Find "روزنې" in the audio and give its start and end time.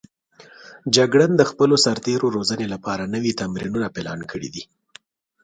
2.35-2.67